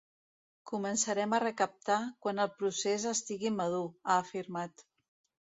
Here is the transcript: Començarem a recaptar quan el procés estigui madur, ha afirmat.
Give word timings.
Començarem 0.69 1.35
a 1.37 1.39
recaptar 1.43 1.97
quan 2.27 2.41
el 2.47 2.49
procés 2.63 3.07
estigui 3.13 3.53
madur, 3.61 3.85
ha 4.09 4.19
afirmat. 4.25 4.85